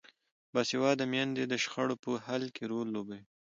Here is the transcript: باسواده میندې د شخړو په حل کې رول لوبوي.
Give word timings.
باسواده 0.53 1.05
میندې 1.11 1.43
د 1.47 1.53
شخړو 1.63 1.95
په 2.03 2.11
حل 2.25 2.43
کې 2.55 2.63
رول 2.71 2.87
لوبوي. 2.95 3.21